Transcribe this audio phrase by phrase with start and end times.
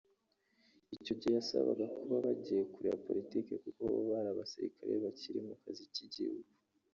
[0.95, 5.83] Icyo gihe yabasabaga kuba bagiye kure ya politiki kuko bo ari abasirikare bakiri mu kazi
[5.93, 6.49] k’igihugu